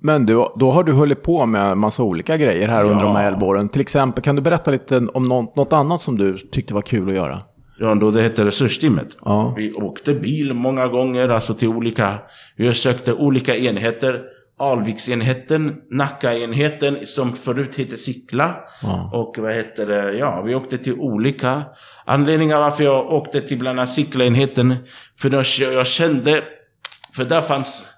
Men 0.00 0.26
du, 0.26 0.34
då 0.56 0.70
har 0.70 0.84
du 0.84 0.92
hållit 0.92 1.22
på 1.22 1.46
med 1.46 1.78
massa 1.78 2.02
olika 2.02 2.36
grejer 2.36 2.68
här 2.68 2.84
under 2.84 2.96
Ja. 3.04 3.04
de 3.04 3.16
här 3.16 3.26
11 3.32 3.46
åren. 3.46 3.68
Till 3.68 3.80
exempel, 3.80 4.24
kan 4.24 4.36
du 4.36 4.42
berätta 4.42 4.70
lite 4.70 4.96
om 4.96 5.28
något, 5.28 5.56
något 5.56 5.72
annat 5.72 6.00
som 6.00 6.18
du 6.18 6.38
tyckte 6.38 6.74
var 6.74 6.82
kul 6.82 7.08
att 7.08 7.14
göra? 7.14 7.38
Ja, 7.78 7.94
då 7.94 8.10
det 8.10 8.22
hette 8.22 8.44
resursteamet. 8.44 9.16
Ja. 9.24 9.54
Vi 9.56 9.72
åkte 9.72 10.14
bil 10.14 10.54
många 10.54 10.88
gånger, 10.88 11.28
alltså 11.28 11.54
till 11.54 11.68
olika... 11.68 12.14
Vi 12.56 12.74
sökte 12.74 13.12
olika 13.12 13.56
enheter. 13.56 14.22
Alviksenheten, 14.58 15.76
Nackaenheten 15.90 16.98
som 17.06 17.32
förut 17.32 17.78
hette 17.78 17.96
Sickla. 17.96 18.56
Ja. 18.82 19.10
Och 19.14 19.34
vad 19.38 19.54
heter 19.54 19.86
det? 19.86 20.12
Ja, 20.18 20.42
vi 20.42 20.54
åkte 20.54 20.78
till 20.78 20.94
olika 21.00 21.62
anledningar 22.04 22.58
varför 22.60 22.84
jag 22.84 23.12
åkte 23.12 23.40
till 23.40 23.58
bland 23.58 23.78
annat 23.78 23.88
Sicklaenheten. 23.88 24.74
För 25.18 25.44
jag 25.74 25.86
kände... 25.86 26.42
För 27.16 27.24
där 27.24 27.40
fanns 27.40 27.88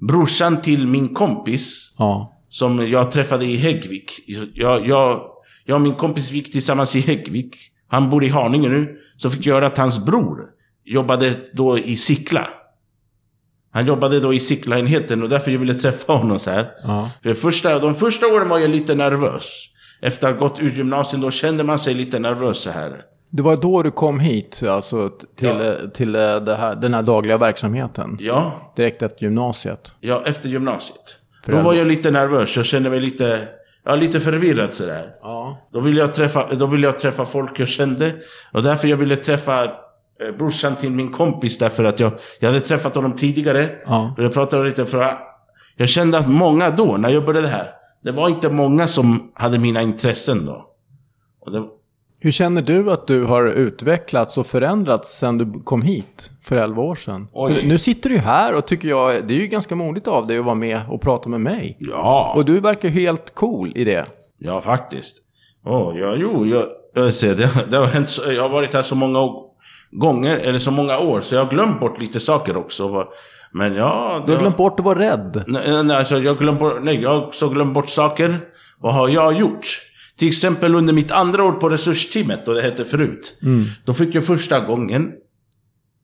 brorsan 0.00 0.60
till 0.60 0.86
min 0.86 1.14
kompis 1.14 1.94
Ja. 1.98 2.36
som 2.48 2.88
jag 2.88 3.10
träffade 3.10 3.44
i 3.44 3.56
Häggvik. 3.56 4.10
Jag, 4.26 4.86
jag, 4.88 5.22
jag 5.64 5.74
och 5.76 5.80
min 5.80 5.94
kompis 5.94 6.30
gick 6.32 6.52
tillsammans 6.52 6.96
i 6.96 7.00
Häggvik. 7.00 7.56
Han 7.88 8.10
bor 8.10 8.24
i 8.24 8.28
Haninge 8.28 8.68
nu. 8.68 8.96
Så 9.16 9.30
fick 9.30 9.46
jag 9.46 9.54
höra 9.54 9.66
att 9.66 9.78
hans 9.78 10.04
bror 10.06 10.46
jobbade 10.84 11.34
då 11.52 11.78
i 11.78 11.96
Sickla. 11.96 12.48
Han 13.72 13.86
jobbade 13.86 14.20
då 14.20 14.34
i 14.34 14.40
Sickla-enheten 14.40 15.22
och 15.22 15.28
därför 15.28 15.50
jag 15.50 15.58
ville 15.58 15.74
träffa 15.74 16.12
honom 16.12 16.38
så 16.38 16.50
här. 16.50 16.70
Ja. 16.84 17.10
För 17.22 17.34
första, 17.34 17.78
de 17.78 17.94
första 17.94 18.26
åren 18.26 18.48
var 18.48 18.58
jag 18.58 18.70
lite 18.70 18.94
nervös. 18.94 19.66
Efter 20.02 20.28
att 20.30 20.38
ha 20.38 20.48
gått 20.48 20.60
ut 20.60 20.76
gymnasiet 20.76 21.22
då 21.22 21.30
kände 21.30 21.64
man 21.64 21.78
sig 21.78 21.94
lite 21.94 22.18
nervös 22.18 22.58
så 22.58 22.70
här. 22.70 23.02
Det 23.32 23.42
var 23.42 23.56
då 23.56 23.82
du 23.82 23.90
kom 23.90 24.20
hit, 24.20 24.62
alltså 24.68 25.08
till, 25.36 25.48
Ja. 25.48 25.62
eh, 25.64 25.88
till 25.88 26.14
eh, 26.14 26.20
här, 26.20 26.74
den 26.76 26.94
här 26.94 27.02
dagliga 27.02 27.38
verksamheten? 27.38 28.16
Ja, 28.20 28.72
Direkt 28.76 29.02
efter 29.02 29.22
gymnasiet? 29.24 29.94
ja 30.00 30.22
efter 30.26 30.48
gymnasiet. 30.48 31.16
För 31.44 31.52
då 31.52 31.58
var 31.62 31.74
jag 31.74 31.86
lite 31.86 32.10
nervös. 32.10 32.56
Jag 32.56 32.64
kände 32.66 32.90
mig 32.90 33.00
lite, 33.00 33.48
ja, 33.84 33.94
lite 33.94 34.20
förvirrad 34.20 34.72
sådär. 34.72 35.10
Ja. 35.22 35.68
Då 35.72 35.80
ville, 35.80 36.00
jag 36.00 36.14
träffa, 36.14 36.54
då 36.54 36.66
ville 36.66 36.86
jag 36.86 36.98
träffa 36.98 37.24
folk 37.24 37.60
jag 37.60 37.68
kände. 37.68 38.14
Och 38.52 38.62
därför 38.62 38.88
jag 38.88 38.96
ville 38.96 39.16
träffa 39.16 39.64
eh, 39.64 39.70
brorsan 40.38 40.76
till 40.76 40.90
min 40.90 41.12
kompis. 41.12 41.58
Därför 41.58 41.84
att 41.84 42.00
jag, 42.00 42.12
jag 42.40 42.48
hade 42.48 42.60
träffat 42.60 42.94
honom 42.94 43.12
tidigare. 43.12 43.68
Ja. 43.86 44.14
Och 44.18 44.24
jag 44.24 44.32
pratade 44.32 44.64
lite 44.64 44.86
för 44.86 45.18
jag 45.76 45.88
kände 45.88 46.18
att 46.18 46.28
många 46.28 46.70
då, 46.70 46.96
när 46.96 47.08
jag 47.08 47.24
började 47.24 47.48
här. 47.48 47.70
Det 48.04 48.12
var 48.12 48.28
inte 48.28 48.50
många 48.50 48.86
som 48.86 49.32
hade 49.34 49.58
mina 49.58 49.82
intressen 49.82 50.44
då. 50.44 50.66
Och 51.40 51.52
det, 51.52 51.62
Hur 52.22 52.30
känner 52.30 52.62
du 52.62 52.92
att 52.92 53.06
du 53.06 53.24
har 53.24 53.46
utvecklats 53.46 54.38
och 54.38 54.46
förändrats 54.46 55.18
sedan 55.18 55.38
du 55.38 55.62
kom 55.64 55.82
hit 55.82 56.30
för 56.44 56.56
11 56.56 56.82
år 56.82 56.94
sedan? 56.94 57.28
Oj. 57.32 57.62
Nu 57.66 57.78
sitter 57.78 58.10
du 58.10 58.18
här 58.18 58.54
och 58.54 58.66
tycker 58.66 58.88
jag, 58.88 59.26
det 59.28 59.34
är 59.34 59.38
ju 59.38 59.46
ganska 59.46 59.74
modigt 59.74 60.08
av 60.08 60.26
dig 60.26 60.38
att 60.38 60.44
vara 60.44 60.54
med 60.54 60.80
och 60.88 61.00
prata 61.00 61.28
med 61.28 61.40
mig. 61.40 61.76
ja, 61.78 62.32
Och 62.36 62.44
du 62.44 62.60
verkar 62.60 62.88
helt 62.88 63.34
cool 63.34 63.72
i 63.74 63.84
det. 63.84 64.06
ja 64.38 64.60
faktiskt. 64.60 65.16
Åh, 65.66 65.98
ja, 65.98 66.14
jo, 66.18 66.46
jag, 66.46 66.64
jag 66.94 67.14
ser 67.14 67.34
det, 67.34 67.50
det 67.70 67.76
har 67.76 67.86
hänt, 67.86 68.18
jag 68.28 68.42
har 68.42 68.48
varit 68.48 68.74
här 68.74 68.82
så 68.82 68.94
många 68.94 69.28
gånger, 69.90 70.36
eller 70.36 70.58
så 70.58 70.70
många 70.70 70.98
år, 70.98 71.20
så 71.20 71.34
jag 71.34 71.44
har 71.44 71.50
glömt 71.50 71.80
bort 71.80 72.00
lite 72.00 72.20
saker 72.20 72.56
också. 72.56 73.06
Men 73.52 73.74
ja... 73.74 74.22
Du 74.26 74.32
har 74.32 74.38
glömt 74.40 74.56
bort 74.56 74.80
att 74.80 74.84
vara 74.86 74.98
rädd. 74.98 75.44
Nej, 75.46 75.84
nej, 75.84 75.96
alltså 75.96 76.18
jag, 76.18 76.38
glöm 76.38 76.58
bort, 76.58 76.78
nej, 76.82 77.02
jag 77.02 77.10
har 77.10 77.26
också 77.26 77.48
glömt 77.48 77.74
bort 77.74 77.88
saker. 77.88 78.40
Vad 78.78 78.94
har 78.94 79.08
jag 79.08 79.38
gjort? 79.38 79.66
Till 80.20 80.28
exempel 80.28 80.74
under 80.74 80.92
mitt 80.92 81.10
andra 81.10 81.44
år 81.44 81.52
på 81.52 81.68
resursteamet, 81.68 82.48
och 82.48 82.54
det 82.54 82.62
hette 82.62 82.84
förut. 82.84 83.38
Då 83.84 83.92
fick 83.94 84.14
jag 84.14 84.24
första 84.26 84.60
gången 84.60 85.12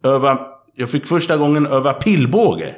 öva, 0.05 0.39
jag 0.77 0.91
fick 0.91 1.07
första 1.07 1.37
gången 1.37 1.67
öva 1.67 1.93
pilbåge. 1.93 2.75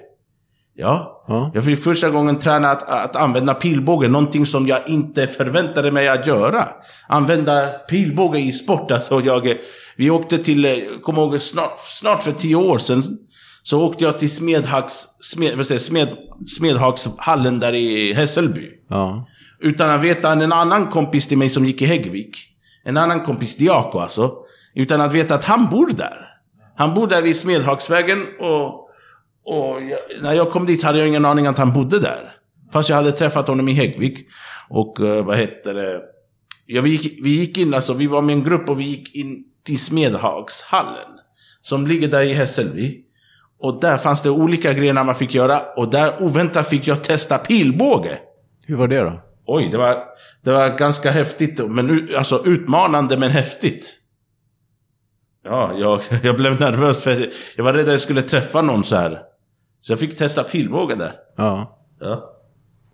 Ja, 0.74 1.24
Ja. 1.28 1.50
jag 1.54 1.64
fick 1.64 1.82
första 1.82 2.10
gången 2.10 2.38
träna 2.38 2.68
att, 2.70 2.82
att 2.88 3.16
använda 3.16 3.54
pilbåge. 3.54 4.08
Någonting 4.08 4.46
som 4.46 4.66
jag 4.66 4.88
inte 4.88 5.26
förväntade 5.26 5.90
mig 5.90 6.08
att 6.08 6.26
göra. 6.26 6.68
Använda 7.08 7.66
pilbåge 7.68 8.38
i 8.38 8.52
sport. 8.52 8.90
Alltså 8.90 9.20
jag, 9.20 9.54
vi 9.96 10.10
åkte 10.10 10.38
till, 10.38 10.84
kom 11.02 11.16
ihåg 11.16 11.40
snart, 11.40 11.78
snart 11.78 12.22
för 12.22 12.32
tio 12.32 12.56
år 12.56 12.78
sedan. 12.78 13.02
Så 13.62 13.82
åkte 13.86 14.04
jag 14.04 14.18
till 14.18 14.30
Smedhags, 14.30 15.06
smed, 15.20 15.56
vad 15.56 15.66
säger, 15.66 15.80
smed, 15.80 16.08
Smedhagshallen 16.46 17.58
där 17.58 17.72
i 17.74 18.12
Hässelby. 18.12 18.66
Ja. 18.88 19.26
Utan 19.60 19.90
att 19.90 20.04
veta 20.04 20.32
en 20.32 20.52
annan 20.52 20.86
kompis 20.86 21.28
till 21.28 21.38
mig 21.38 21.48
som 21.48 21.64
gick 21.64 21.82
i 21.82 21.86
Häggvik. 21.86 22.36
En 22.84 22.96
annan 22.96 23.22
kompis, 23.22 23.56
Diako 23.56 23.98
alltså. 23.98 24.34
Utan 24.74 25.00
att 25.00 25.14
veta 25.14 25.34
att 25.34 25.44
han 25.44 25.68
bor 25.68 25.86
där. 25.86 26.28
Han 26.76 26.94
bor 26.94 27.06
där 27.06 27.22
vid 27.22 27.36
Smedhagsvägen 27.36 28.26
och, 28.40 28.88
och 29.44 29.82
jag, 29.82 29.98
när 30.22 30.32
jag 30.32 30.50
kom 30.50 30.66
dit 30.66 30.82
hade 30.82 30.98
jag 30.98 31.08
ingen 31.08 31.24
aning 31.24 31.46
att 31.46 31.58
han 31.58 31.72
bodde 31.72 32.00
där. 32.00 32.32
Fast 32.72 32.88
jag 32.88 32.96
hade 32.96 33.12
träffat 33.12 33.48
honom 33.48 33.68
i 33.68 33.72
Häggvik. 33.72 34.28
Och 34.68 35.00
eh, 35.00 35.24
vad 35.24 35.38
heter 35.38 35.74
det? 35.74 36.00
Ja, 36.66 36.82
vi, 36.82 36.90
gick, 36.90 37.24
vi 37.24 37.30
gick 37.30 37.58
in, 37.58 37.74
alltså 37.74 37.94
vi 37.94 38.06
var 38.06 38.22
med 38.22 38.32
en 38.32 38.44
grupp 38.44 38.68
och 38.68 38.80
vi 38.80 38.84
gick 38.84 39.14
in 39.14 39.44
till 39.64 39.78
Smedhagshallen. 39.78 41.18
Som 41.60 41.86
ligger 41.86 42.08
där 42.08 42.22
i 42.22 42.32
Hässelby. 42.32 43.04
Och 43.60 43.80
där 43.80 43.96
fanns 43.96 44.22
det 44.22 44.30
olika 44.30 44.72
grenar 44.72 45.04
man 45.04 45.14
fick 45.14 45.34
göra. 45.34 45.60
Och 45.76 45.90
där 45.90 46.22
oväntat 46.22 46.68
fick 46.68 46.86
jag 46.86 47.04
testa 47.04 47.38
pilbåge. 47.38 48.18
Hur 48.66 48.76
var 48.76 48.88
det 48.88 49.00
då? 49.00 49.20
Oj, 49.50 49.68
det 49.70 49.78
var, 49.78 49.94
det 50.42 50.50
var 50.50 50.78
ganska 50.78 51.10
häftigt. 51.10 51.60
Men 51.68 52.08
alltså 52.16 52.42
utmanande 52.44 53.16
men 53.16 53.30
häftigt. 53.30 53.98
Ja, 55.44 55.72
jag, 55.76 56.00
jag 56.22 56.36
blev 56.36 56.60
nervös 56.60 57.02
för 57.02 57.26
jag 57.56 57.64
var 57.64 57.72
rädd 57.72 57.84
att 57.84 57.90
jag 57.90 58.00
skulle 58.00 58.22
träffa 58.22 58.62
någon 58.62 58.84
så 58.84 58.96
här. 58.96 59.22
Så 59.80 59.92
jag 59.92 59.98
fick 59.98 60.18
testa 60.18 60.44
pilbåge 60.44 60.94
där. 60.94 61.12
Ja. 61.36 61.78
Ja. 62.00 62.34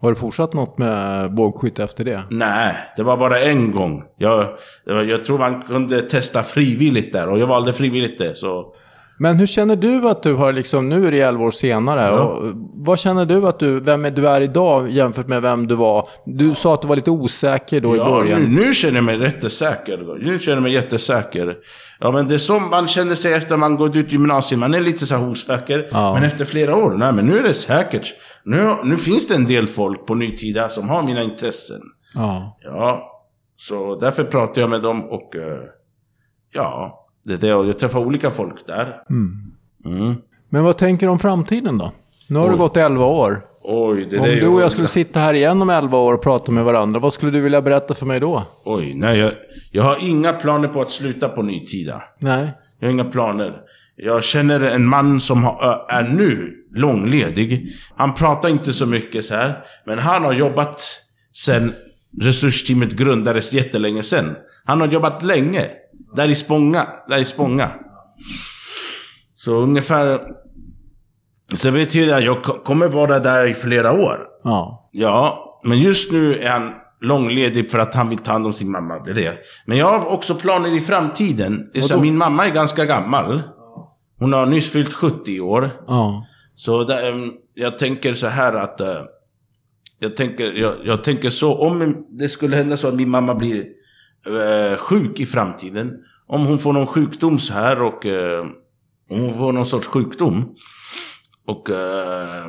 Har 0.00 0.10
du 0.10 0.16
fortsatt 0.16 0.52
något 0.52 0.78
med 0.78 1.34
bågskytte 1.34 1.84
efter 1.84 2.04
det? 2.04 2.24
Nej, 2.30 2.76
det 2.96 3.02
var 3.02 3.16
bara 3.16 3.40
en 3.40 3.72
gång. 3.72 4.04
Jag, 4.16 4.58
jag 4.84 5.24
tror 5.24 5.38
man 5.38 5.62
kunde 5.62 6.02
testa 6.02 6.42
frivilligt 6.42 7.12
där 7.12 7.28
och 7.28 7.38
jag 7.38 7.46
valde 7.46 7.72
frivilligt 7.72 8.18
det. 8.18 8.34
Så 8.34 8.74
Men 9.18 9.36
hur 9.38 9.46
känner 9.46 9.76
du 9.76 10.08
att 10.08 10.22
du 10.22 10.34
har 10.34 10.52
liksom, 10.52 10.88
nu 10.88 11.06
är 11.06 11.10
det 11.10 11.20
11 11.20 11.44
år 11.44 11.50
senare, 11.50 12.00
Ja. 12.02 12.20
och 12.22 12.52
vad 12.74 12.98
känner 12.98 13.26
du 13.26 13.46
att 13.46 13.58
du, 13.58 13.80
vem 13.80 14.04
är 14.04 14.10
du 14.10 14.28
är 14.28 14.40
idag 14.40 14.90
jämfört 14.90 15.28
med 15.28 15.42
vem 15.42 15.66
du 15.66 15.74
var? 15.74 16.08
Du 16.26 16.54
sa 16.54 16.74
att 16.74 16.82
du 16.82 16.88
var 16.88 16.96
lite 16.96 17.10
osäker 17.10 17.80
då 17.80 17.94
i 17.94 17.98
ja, 17.98 18.04
början. 18.04 18.40
nu, 18.42 18.64
nu 18.64 18.74
känner 18.74 18.94
jag 18.94 19.04
mig 19.04 19.20
jättesäker. 19.22 20.18
Nu 20.24 20.38
känner 20.38 20.56
jag 20.56 20.62
mig 20.62 20.72
jättesäker. 20.72 21.56
Ja, 22.00 22.10
men 22.10 22.26
det 22.28 22.34
är 22.34 22.38
som 22.38 22.70
man 22.70 22.86
känner 22.86 23.14
sig 23.14 23.32
efter 23.34 23.56
man 23.56 23.76
gått 23.76 23.96
ut 23.96 24.12
gymnasiet. 24.12 24.58
Man 24.58 24.74
är 24.74 24.80
lite 24.80 25.06
så 25.06 25.14
här 25.16 25.28
osäker. 25.28 25.88
Ja. 25.92 26.14
Men 26.14 26.22
efter 26.22 26.44
flera 26.44 26.76
år, 26.76 26.94
nej 26.98 27.12
men 27.12 27.26
nu 27.26 27.38
är 27.38 27.42
det 27.42 27.54
säkert. 27.54 28.14
Nu, 28.44 28.76
nu 28.84 28.96
finns 28.96 29.28
det 29.28 29.34
en 29.34 29.46
del 29.46 29.66
folk 29.66 30.06
på 30.06 30.14
Nytida 30.14 30.68
som 30.68 30.88
har 30.88 31.02
mina 31.02 31.22
intressen. 31.22 31.80
Ja. 32.14 32.58
Ja, 32.60 33.10
så 33.56 33.94
därför 33.96 34.24
pratar 34.24 34.60
jag 34.60 34.70
med 34.70 34.82
dem 34.82 35.04
och 35.04 35.36
eh, 35.36 35.58
ja, 36.52 37.00
det 37.24 37.36
det. 37.36 37.46
Jag 37.46 37.78
träffar 37.78 38.00
olika 38.00 38.30
folk 38.30 38.66
där. 38.66 39.02
Mm. 39.10 39.52
Mm. 39.84 40.14
Men 40.48 40.64
vad 40.64 40.78
tänker 40.78 41.06
du 41.06 41.10
om 41.12 41.18
framtiden 41.18 41.78
då? 41.78 41.92
Nu 42.26 42.38
har 42.38 42.46
det 42.46 42.54
Oj. 42.54 42.58
gått 42.58 42.76
11 42.76 43.04
år. 43.04 43.44
Oj, 43.62 44.06
det 44.10 44.18
Om 44.18 44.24
du 44.24 44.46
och 44.46 44.60
jag 44.60 44.72
skulle 44.72 44.86
sitta 44.86 45.20
här 45.20 45.34
igen 45.34 45.62
om 45.62 45.70
11 45.70 45.98
år 45.98 46.12
och 46.12 46.22
prata 46.22 46.52
med 46.52 46.64
varandra, 46.64 47.00
vad 47.00 47.12
skulle 47.12 47.32
du 47.32 47.40
vilja 47.40 47.62
berätta 47.62 47.94
för 47.94 48.06
mig 48.06 48.20
då? 48.20 48.42
Oj, 48.64 48.94
nej 48.94 49.18
jag, 49.18 49.32
jag 49.70 49.82
har 49.82 49.96
inga 50.00 50.32
planer 50.32 50.68
på 50.68 50.80
att 50.80 50.90
sluta 50.90 51.28
på 51.28 51.42
Nytida. 51.42 52.02
Nej. 52.18 52.52
Jag 52.78 52.88
har 52.88 52.92
inga 52.92 53.04
planer. 53.04 53.60
Jag 53.96 54.24
känner 54.24 54.60
en 54.60 54.86
man 54.86 55.20
som 55.20 55.44
har, 55.44 55.86
är 55.88 56.02
nu 56.02 56.54
långledig. 56.74 57.72
Han 57.96 58.14
pratar 58.14 58.48
inte 58.48 58.72
så 58.72 58.86
mycket 58.86 59.24
så 59.24 59.34
här. 59.34 59.64
Men 59.86 59.98
han 59.98 60.24
har 60.24 60.32
jobbat 60.32 60.80
sen 61.32 61.72
resursteamet 62.20 62.92
grundades 62.92 63.52
jättelänge 63.52 64.02
sen. 64.02 64.36
Han 64.64 64.80
har 64.80 64.88
jobbat 64.88 65.22
länge. 65.22 65.70
Där 66.16 66.28
i 66.28 66.34
Spånga. 66.34 66.86
Där 67.08 67.18
i 67.18 67.24
Spånga. 67.24 67.70
Så 69.34 69.56
ungefär... 69.60 70.20
Så 71.54 71.68
det 71.68 71.72
betyder 71.72 72.16
att 72.16 72.24
jag 72.24 72.42
ko- 72.42 72.58
kommer 72.64 72.88
vara 72.88 73.18
där 73.18 73.46
i 73.46 73.54
flera 73.54 73.92
år. 73.92 74.18
Ja. 74.44 74.88
Ja, 74.92 75.60
men 75.64 75.78
just 75.78 76.12
nu 76.12 76.34
är 76.38 76.50
han 76.50 76.72
långledig 77.00 77.70
för 77.70 77.78
att 77.78 77.94
han 77.94 78.08
vill 78.08 78.18
ta 78.18 78.32
hand 78.32 78.46
om 78.46 78.52
sin 78.52 78.70
mamma. 78.70 78.98
Det 78.98 79.10
är 79.10 79.14
det. 79.14 79.38
Men 79.66 79.78
jag 79.78 79.98
har 79.98 80.06
också 80.06 80.34
planer 80.34 80.76
i 80.76 80.80
framtiden. 80.80 81.70
Så, 81.80 82.00
min 82.00 82.16
mamma 82.16 82.46
är 82.46 82.50
ganska 82.50 82.84
gammal. 82.84 83.42
Hon 84.18 84.32
har 84.32 84.46
nyss 84.46 84.72
fyllt 84.72 84.92
70 84.92 85.40
år. 85.40 85.70
Ja. 85.86 86.26
Så 86.54 86.84
där, 86.84 87.30
jag 87.54 87.78
tänker 87.78 88.14
så 88.14 88.26
här 88.26 88.52
att... 88.52 88.80
eh, 88.80 88.96
jag, 89.98 90.16
tänker, 90.16 90.52
jag, 90.52 90.74
jag 90.84 91.04
tänker 91.04 91.30
så, 91.30 91.54
om 91.58 92.04
det 92.18 92.28
skulle 92.28 92.56
hända 92.56 92.76
så 92.76 92.88
att 92.88 92.94
min 92.94 93.10
mamma 93.10 93.34
blir 93.34 93.64
eh, 94.26 94.78
sjuk 94.78 95.20
i 95.20 95.26
framtiden. 95.26 95.92
Om 96.26 96.46
hon 96.46 96.58
får 96.58 96.72
någon 96.72 96.86
sjukdom 96.86 97.38
så 97.38 97.52
här 97.54 97.82
och... 97.82 98.06
eh, 98.06 98.40
om 99.10 99.20
hon 99.20 99.34
får 99.34 99.52
någon 99.52 99.66
sorts 99.66 99.86
sjukdom. 99.86 100.54
Och 101.46 101.70
eh, 101.70 102.44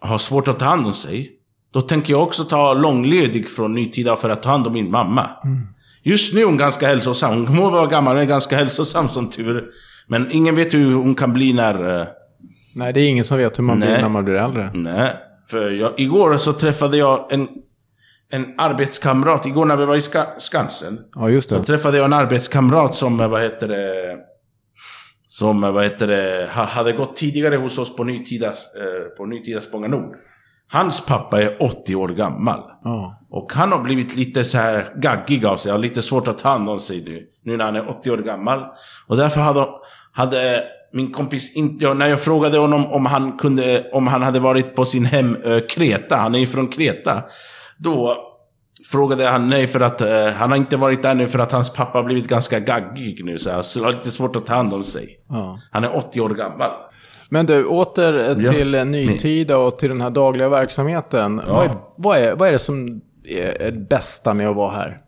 har 0.00 0.18
svårt 0.18 0.48
att 0.48 0.58
ta 0.58 0.64
hand 0.64 0.86
om 0.86 0.92
sig. 0.92 1.32
Då 1.72 1.80
tänker 1.80 2.12
jag 2.12 2.22
också 2.22 2.44
ta 2.44 2.74
långledig 2.74 3.48
från 3.48 3.72
Nytida 3.74 4.16
för 4.16 4.28
att 4.30 4.42
ta 4.42 4.50
hand 4.50 4.66
om 4.66 4.72
min 4.72 4.90
mamma. 4.90 5.30
Just 6.02 6.34
nu 6.34 6.40
är 6.40 6.44
hon 6.44 6.56
ganska 6.56 6.86
hälsosam. 6.86 7.46
Hon 7.46 7.56
må 7.56 7.70
vara 7.70 7.86
gammal, 7.86 8.14
men 8.14 8.22
är 8.22 8.28
ganska 8.28 8.56
hälsosam 8.56 9.08
som 9.08 9.30
tur. 9.30 9.64
Men 10.06 10.32
ingen 10.32 10.54
vet 10.54 10.74
hur 10.74 10.94
hon 10.94 11.14
kan 11.14 11.32
bli 11.32 11.52
när... 11.52 12.00
eh, 12.00 12.06
Nej, 12.74 12.92
det 12.92 13.00
är 13.00 13.08
ingen 13.08 13.24
som 13.24 13.38
vet 13.38 13.58
hur 13.58 13.64
man 13.64 13.78
blir 13.78 13.88
Nej. 13.88 14.02
när 14.02 14.08
man 14.08 14.24
blir 14.24 14.34
äldre. 14.34 14.70
Nej, 14.74 15.16
för 15.50 15.70
jag, 15.70 16.00
igår 16.00 16.36
så 16.36 16.52
träffade 16.52 16.96
jag 16.96 17.32
en, 17.32 17.48
en 18.32 18.54
arbetskamrat. 18.58 19.46
Igår 19.46 19.64
när 19.66 19.76
vi 19.76 19.84
var 19.84 19.96
i 19.96 20.02
Ska, 20.02 20.24
Skansen. 20.38 20.98
Ja, 21.14 21.28
just 21.28 21.50
Då 21.50 21.56
det. 21.56 21.64
träffade 21.64 21.96
jag 21.96 22.04
en 22.04 22.12
arbetskamrat 22.12 22.94
som, 22.94 23.20
eh, 23.20 23.28
vad 23.28 23.42
heter 23.42 23.68
det, 23.68 24.16
som, 25.26 25.64
eh, 25.64 25.70
vad 25.72 25.84
heter 25.84 26.06
det, 26.06 26.48
ha- 26.54 26.64
hade 26.64 26.92
gått 26.92 27.16
tidigare 27.16 27.56
hos 27.56 27.78
oss 27.78 27.96
på 27.96 28.04
Nytidas, 28.04 28.66
eh, 28.74 29.16
på 29.16 29.26
Nytidas 29.26 29.64
Spånga 29.64 29.88
Nord. 29.88 30.16
Hans 30.70 31.06
pappa 31.06 31.42
är 31.42 31.62
80 31.62 31.94
år 31.96 32.08
gammal. 32.08 32.60
Ja. 32.84 33.20
Och 33.30 33.52
han 33.52 33.72
har 33.72 33.78
blivit 33.82 34.16
lite 34.16 34.44
så 34.44 34.58
här 34.58 34.92
gaggig 34.96 35.46
av 35.46 35.56
sig. 35.56 35.72
Har 35.72 35.78
lite 35.78 36.02
svårt 36.02 36.28
att 36.28 36.38
ta 36.38 36.48
hand 36.48 36.68
om 36.68 36.80
sig 36.80 37.04
nu. 37.04 37.26
Nu 37.44 37.56
när 37.56 37.64
han 37.64 37.76
är 37.76 37.88
80 37.90 38.10
år 38.10 38.16
gammal. 38.18 38.64
Och 39.06 39.16
därför 39.16 39.40
hade, 39.40 39.66
hade 40.12 40.62
min 40.92 41.12
kompis 41.12 41.56
inte... 41.56 41.84
Ja, 41.84 41.94
när 41.94 42.06
jag 42.06 42.20
frågade 42.20 42.58
honom 42.58 42.86
om 42.86 43.06
han 43.06 43.38
kunde... 43.38 43.90
Om 43.92 44.06
han 44.06 44.22
hade 44.22 44.40
varit 44.40 44.74
på 44.74 44.84
sin 44.84 45.04
hemö 45.04 45.60
Kreta. 45.60 46.16
Han 46.16 46.34
är 46.34 46.38
ju 46.38 46.46
från 46.46 46.68
Kreta. 46.68 47.22
Då 47.78 48.16
frågade 48.92 49.24
han 49.28 49.48
nej 49.48 49.66
för 49.66 49.80
att 49.80 50.00
eh, 50.00 50.26
han 50.36 50.50
har 50.50 50.56
inte 50.56 50.76
varit 50.76 51.02
där 51.02 51.14
nu 51.14 51.28
för 51.28 51.38
att 51.38 51.52
hans 51.52 51.72
pappa 51.72 51.98
har 51.98 52.04
blivit 52.04 52.28
ganska 52.28 52.60
gaggig 52.60 53.24
nu. 53.24 53.38
Så 53.38 53.50
han 53.50 53.62
har 53.84 53.92
lite 53.92 54.10
svårt 54.10 54.36
att 54.36 54.46
ta 54.46 54.54
hand 54.54 54.74
om 54.74 54.84
sig. 54.84 55.20
ja. 55.28 55.58
Han 55.70 55.84
är 55.84 55.96
80 55.96 56.20
år 56.20 56.30
gammal. 56.30 56.70
Men 57.30 57.46
du, 57.46 57.64
åter 57.66 58.18
eh, 58.18 58.44
Ja. 58.44 58.52
till 58.52 58.74
eh, 58.74 58.84
Nytida 58.84 59.58
och 59.58 59.78
till 59.78 59.88
den 59.88 60.00
här 60.00 60.10
dagliga 60.10 60.48
verksamheten. 60.48 61.42
Ja. 61.46 61.52
Vad, 61.54 61.66
är, 61.66 61.74
vad, 61.96 62.18
är, 62.18 62.36
vad 62.36 62.48
är 62.48 62.52
det 62.52 62.58
som 62.58 63.00
är 63.28 63.70
det 63.70 63.88
bästa 63.88 64.34
med 64.34 64.48
att 64.48 64.56
vara 64.56 64.70
här? 64.70 64.98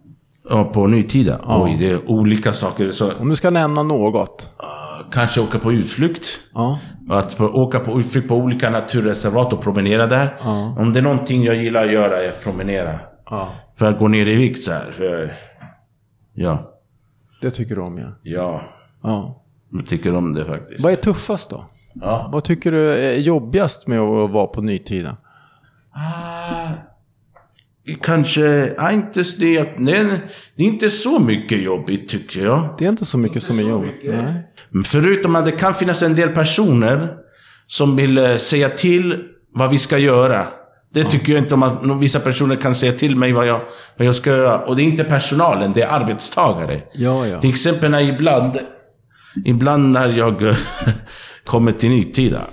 Ja, 0.51 0.65
på 0.65 0.87
Nytida? 0.87 1.41
Ja. 1.43 1.65
Oj, 1.65 1.77
det 1.79 1.91
är 1.91 2.11
olika 2.11 2.53
saker. 2.53 2.89
Så, 2.89 3.13
Om 3.21 3.29
du 3.29 3.37
ska 3.37 3.51
nämna 3.51 3.83
något. 3.83 4.51
Kanske 5.13 5.41
åka 5.41 5.59
på 5.59 5.73
utflykt. 5.73 6.25
Ja. 6.55 6.79
Att 7.11 7.35
få 7.35 7.49
åka 7.49 7.81
på 7.81 7.99
utflykt 8.01 8.29
på 8.29 8.35
olika 8.35 8.71
naturreservat 8.71 9.53
och 9.53 9.63
promenera 9.63 10.07
där. 10.07 10.37
Ja. 10.41 10.75
Om 10.79 10.93
det 10.93 10.99
är 10.99 11.03
någonting 11.03 11.43
jag 11.45 11.57
gillar 11.57 11.85
att 11.87 11.93
göra 11.93 12.17
är 12.23 12.29
att 12.29 12.45
promenera. 12.45 13.01
ja. 13.31 13.49
För 13.79 13.87
att 13.87 13.99
gå 13.99 14.09
ner 14.09 14.29
i 14.29 14.37
vikt 14.37 14.63
så 14.63 14.73
här. 14.73 14.91
För, 14.93 15.37
ja, 16.35 16.75
Det 17.43 17.51
tycker 17.51 17.75
du 17.75 17.81
om, 17.81 17.99
ja. 17.99 18.09
ja. 18.23 18.63
ja. 19.03 19.43
Jag 19.73 19.87
tycker 19.87 20.15
om 20.15 20.33
det 20.35 20.45
faktiskt. 20.45 20.85
Vad 20.85 20.93
är 20.93 20.97
tuffast 20.97 21.51
då? 21.51 21.65
Ja. 21.95 22.29
Vad 22.33 22.45
tycker 22.45 22.73
du 22.73 22.93
är 22.95 23.15
jobbigast 23.19 23.87
med 23.87 24.01
att 24.01 24.31
vara 24.31 24.47
på 24.47 24.61
Nytida? 24.63 25.17
Ah, 25.93 26.69
kanske, 28.03 28.75
inte 28.93 29.25
så 29.25 29.41
det, 29.41 29.79
nej, 29.79 30.05
det 30.57 30.63
är 30.63 30.67
inte 30.67 30.91
så 30.91 31.19
mycket 31.19 31.63
jobbigt 31.63 32.09
tycker 32.09 32.45
jag. 32.45 32.75
Det 32.79 32.85
är 32.85 32.89
inte 32.89 33.05
så 33.05 33.19
mycket 33.19 33.43
som 33.43 33.59
är 33.59 33.63
jobbigt. 33.63 34.01
Nej. 34.05 34.47
Förutom 34.85 35.37
att 35.37 35.45
det 35.45 35.53
kan 35.53 35.75
finnas 35.75 36.03
en 36.03 36.15
del 36.15 36.29
personer 36.29 37.17
som 37.67 37.97
vill 37.97 38.19
eh, 38.19 38.37
säga 38.37 38.69
till 38.69 39.25
vad 39.55 39.71
vi 39.71 39.79
ska 39.79 39.99
göra. 39.99 40.47
Det 40.95 41.05
tycker 41.05 41.33
jag 41.33 41.43
inte 41.43 41.55
om 41.55 41.63
att 41.63 42.03
vissa 42.03 42.21
personer 42.21 42.57
kan 42.57 42.75
säga 42.75 42.93
till 42.93 43.17
mig 43.17 43.33
vad 43.33 43.47
jag, 43.47 43.61
vad 43.97 44.07
jag 44.07 44.15
ska 44.15 44.31
göra. 44.31 44.59
Och 44.59 44.77
det 44.77 44.83
är 44.83 44.85
inte 44.85 45.05
personalen, 45.05 45.73
det 45.73 45.83
är 45.83 45.89
arbetstagare. 45.89 46.83
Ja, 46.93 47.27
ja. 47.27 47.41
Till 47.41 47.51
exempel 47.51 47.91
när 47.91 48.01
ibland, 48.01 48.59
ibland 49.45 49.93
när 49.93 50.09
jag 50.09 50.43
eh, 50.43 50.57
kommer 51.45 51.73
till 51.73 51.91
Nytida. 51.91 52.47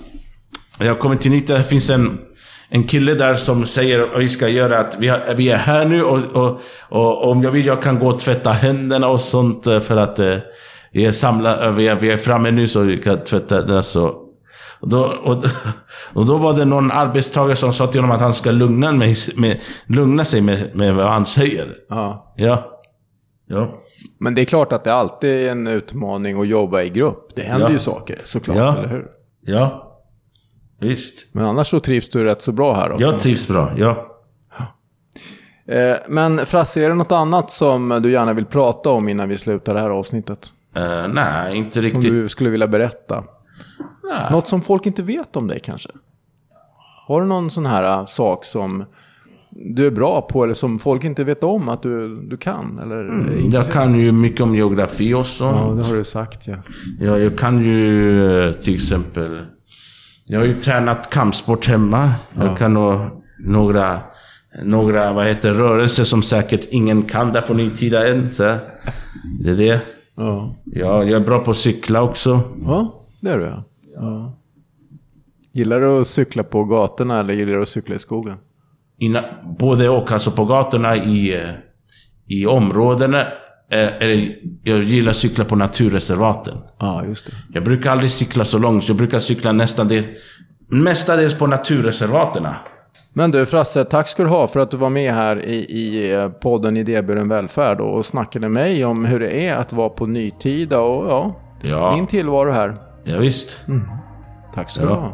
Jag 0.79 0.99
kommer 0.99 1.15
till 1.15 1.31
Nytida, 1.31 1.57
det 1.57 1.63
finns 1.63 1.89
en, 1.89 2.19
en 2.69 2.83
kille 2.83 3.13
där 3.13 3.35
som 3.35 3.65
säger 3.65 4.07
vad 4.07 4.19
vi 4.19 4.29
ska 4.29 4.47
göra. 4.49 4.79
Att 4.79 4.97
vi, 4.99 5.07
har, 5.07 5.33
vi 5.35 5.49
är 5.49 5.57
här 5.57 5.85
nu 5.85 6.03
och, 6.03 6.21
och, 6.35 6.59
och 6.89 7.31
om 7.31 7.43
jag 7.43 7.51
vill 7.51 7.65
jag 7.65 7.81
kan 7.81 7.99
gå 7.99 8.07
och 8.07 8.19
tvätta 8.19 8.49
händerna 8.51 9.07
och 9.07 9.21
sånt. 9.21 9.67
eh, 9.67 9.79
För 9.79 9.97
att 9.97 10.19
eh, 10.19 10.35
vi 10.91 11.05
är 11.05 11.11
samlade, 11.11 11.71
vi 11.71 11.87
är, 11.87 11.95
vi 11.95 12.09
är 12.11 12.17
framme 12.17 12.51
nu 12.51 12.67
så 12.67 12.81
vi 12.81 12.97
kan 13.01 13.17
tvätta 13.23 13.55
händerna. 13.55 13.81
Så. 13.81 14.23
Och 14.79 14.89
då, 14.89 14.99
och, 15.23 15.43
och 16.13 16.25
då 16.25 16.37
var 16.37 16.53
det 16.53 16.65
någon 16.65 16.91
arbetstagare 16.91 17.55
som 17.55 17.73
sa 17.73 17.87
till 17.87 18.01
honom 18.01 18.15
att 18.15 18.21
han 18.21 18.33
ska 18.33 18.51
lugna, 18.51 18.91
mig, 18.91 19.15
med, 19.35 19.59
lugna 19.87 20.23
sig 20.25 20.41
med, 20.41 20.75
med 20.75 20.95
vad 20.95 21.05
han 21.05 21.25
säger. 21.25 21.75
ja. 21.89 22.33
Ja. 22.37 22.73
Ja. 23.49 23.79
Men 24.19 24.35
det 24.35 24.41
är 24.41 24.45
klart 24.45 24.73
att 24.73 24.83
det 24.83 24.93
alltid 24.93 25.29
är 25.47 25.51
en 25.51 25.67
utmaning 25.67 26.39
att 26.41 26.47
jobba 26.47 26.81
i 26.81 26.89
grupp. 26.89 27.27
Det 27.35 27.41
händer 27.41 27.67
Ja. 27.67 27.71
ju 27.73 27.79
saker 27.79 28.17
såklart, 28.23 28.57
Ja. 28.57 28.77
eller 28.77 28.87
hur? 28.89 29.05
Ja. 29.45 29.86
Visst. 30.79 31.35
Men 31.35 31.45
annars 31.45 31.67
så 31.67 31.79
trivs 31.79 32.09
du 32.09 32.23
rätt 32.23 32.41
så 32.41 32.51
bra 32.51 32.75
här 32.75 32.89
då. 32.89 32.95
Jag 32.99 33.19
trivs 33.19 33.47
bra, 33.47 33.71
ja. 33.77 34.13
Eh, 35.67 35.95
Men 36.07 36.45
Frasse, 36.45 36.81
är 36.83 36.89
det 36.89 36.95
något 36.95 37.11
annat 37.11 37.51
som 37.51 37.99
du 38.03 38.11
gärna 38.11 38.33
vill 38.33 38.45
prata 38.45 38.89
om 38.89 39.09
innan 39.09 39.29
vi 39.29 39.37
slutar 39.37 39.73
det 39.73 39.79
här 39.79 39.89
avsnittet? 39.89 40.53
Eh, 40.75 41.07
nej, 41.07 41.57
inte 41.57 41.71
Som 41.73 41.81
riktigt. 41.81 42.01
du 42.11 42.29
skulle 42.29 42.49
vilja 42.49 42.67
berätta? 42.67 43.23
Nej. 44.03 44.31
Något 44.31 44.47
som 44.47 44.61
folk 44.61 44.85
inte 44.85 45.03
vet 45.03 45.35
om 45.35 45.47
dig 45.47 45.59
kanske? 45.59 45.89
Har 47.07 47.21
du 47.21 47.27
någon 47.27 47.49
sån 47.49 47.65
här 47.65 47.83
äh, 47.99 48.05
sak 48.05 48.45
som 48.45 48.85
du 49.49 49.87
är 49.87 49.91
bra 49.91 50.21
på 50.21 50.43
eller 50.43 50.53
som 50.53 50.79
folk 50.79 51.03
inte 51.03 51.23
vet 51.23 51.43
om 51.43 51.69
att 51.69 51.83
du, 51.83 52.15
du 52.15 52.37
kan? 52.37 52.79
Eller 52.83 53.03
intresserad? 53.03 53.53
Jag 53.65 53.71
kan 53.73 53.99
ju 53.99 54.11
mycket 54.11 54.41
om 54.41 54.55
geografi 54.55 55.13
också. 55.13 55.43
Ja, 55.43 55.73
det 55.77 55.83
har 55.83 55.95
du 55.95 56.03
sagt 56.03 56.47
ja. 56.47 56.55
Ja, 56.99 57.17
jag 57.17 57.37
kan 57.37 57.59
ju 57.63 58.47
eh, 58.47 58.53
till 58.53 58.75
exempel... 58.75 59.45
Jag 60.29 60.39
har 60.39 60.45
ju 60.45 60.53
tränat 60.53 61.09
kampsport 61.09 61.67
hemma. 61.67 62.13
Ja. 62.33 62.45
Jag 62.45 62.57
kan 62.57 62.73
nog 62.73 62.99
några, 63.39 63.99
några 64.63 65.13
vad 65.13 65.25
heter, 65.25 65.53
rörelser 65.53 66.03
som 66.03 66.23
säkert 66.23 66.67
ingen 66.71 67.03
kan 67.03 67.31
där 67.31 67.41
på 67.41 67.53
nutida 67.53 68.09
än. 68.09 68.29
Så 68.29 68.43
det 69.43 69.49
är 69.49 69.57
det. 69.57 69.81
Ja. 70.15 70.55
Ja, 70.65 71.03
jag 71.03 71.21
är 71.21 71.25
bra 71.25 71.39
på 71.39 71.51
att 71.51 71.57
cykla 71.57 72.01
också. 72.01 72.41
Ja, 72.65 73.03
det 73.21 73.29
är 73.29 73.37
du 73.37 73.45
ja. 73.45 73.63
ja. 73.95 74.37
Gillar 75.51 75.79
du 75.79 76.01
att 76.01 76.07
cykla 76.07 76.43
på 76.43 76.63
gatorna 76.63 77.19
eller 77.19 77.33
gillar 77.33 77.53
du 77.53 77.61
att 77.61 77.69
cykla 77.69 77.95
i 77.95 77.99
skogen? 77.99 78.37
Inna, 78.99 79.25
både 79.59 79.89
och, 79.89 80.11
alltså 80.11 80.31
på 80.31 80.45
gatorna 80.45 80.95
i, 80.95 81.35
eh, 81.35 81.49
i 82.25 82.45
områdena. 82.45 83.25
Eh, 83.71 83.79
Eller, 83.79 84.35
jag 84.63 84.83
gillar 84.83 85.09
att 85.09 85.17
cykla 85.17 85.45
på 85.45 85.55
naturreservaten. 85.55 86.57
Ja, 86.79 87.05
just 87.05 87.25
det. 87.25 87.31
Jag 87.53 87.63
brukar 87.63 87.91
aldrig 87.91 88.11
cykla 88.11 88.43
så 88.43 88.57
långt. 88.57 88.87
Jag 88.87 88.97
brukar 88.97 89.19
cykla 89.19 89.51
nästan 89.51 89.87
del, 89.87 90.03
mestadels 90.69 91.37
på 91.37 91.47
naturreservaterna. 91.47 92.55
Men 93.13 93.31
du 93.31 93.45
Frasse, 93.45 93.85
tack 93.85 94.07
ska 94.07 94.23
du 94.23 94.29
ha 94.29 94.47
för 94.47 94.59
att 94.59 94.71
du 94.71 94.77
var 94.77 94.89
med 94.89 95.13
här 95.13 95.45
i, 95.45 95.55
i 95.55 96.13
eh, 96.13 96.29
podden 96.29 96.77
Idéburen 96.77 97.29
välfärd 97.29 97.81
och 97.81 98.05
snackade 98.05 98.49
med 98.49 98.51
mig 98.63 98.85
om 98.85 99.05
hur 99.05 99.19
det 99.19 99.47
är 99.47 99.55
att 99.55 99.73
vara 99.73 99.89
på 99.89 100.05
nutida 100.05 100.79
och 100.79 101.07
ja, 101.09 101.39
Ja, 101.61 101.95
din 101.95 102.07
tillvaro 102.07 102.51
här. 102.51 102.77
ja 103.03 103.19
visst. 103.19 103.59
Tack 104.55 104.69
ska 104.69 104.81
du 104.81 104.87
Ja. 104.87 104.95
ha. 104.95 105.13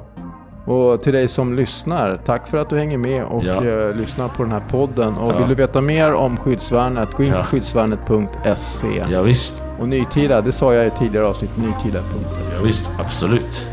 Och 0.66 1.02
till 1.04 1.14
dig 1.14 1.28
som 1.28 1.56
lyssnar, 1.56 2.20
tack 2.26 2.48
för 2.48 2.58
att 2.58 2.70
du 2.70 2.78
hänger 2.78 2.98
med 2.98 3.24
och 3.26 3.44
Ja. 3.44 3.66
eh, 3.66 3.96
lyssnar 3.96 4.28
på 4.28 4.44
den 4.44 4.52
här 4.52 4.64
podden. 4.70 5.18
Och 5.18 5.34
Ja. 5.34 5.38
vill 5.38 5.48
du 5.50 5.56
veta 5.56 5.82
mer 5.82 6.14
om 6.14 6.38
skyddsvärnet, 6.38 7.10
gå 7.14 7.24
in 7.24 7.32
på 7.32 7.38
Ja. 7.38 7.44
skyddsvärnet.se. 7.44 9.04
Ja, 9.12 9.22
visst. 9.22 9.64
Och 9.80 9.88
nutida, 9.90 10.42
det 10.42 10.52
sa 10.52 10.74
jag 10.74 10.88
i 10.88 10.90
tidigare 10.90 11.26
avsnitt, 11.28 11.52
nutida.se. 11.58 12.58
Ja, 12.60 12.64
visst. 12.66 12.90
Absolut. 13.00 13.68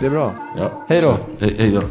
Det 0.00 0.06
är 0.06 0.10
bra. 0.10 0.32
Ja. 0.58 0.64
Hej 0.88 1.00
då. 1.00 1.16
Hej 1.46 1.70
då. 1.74 1.82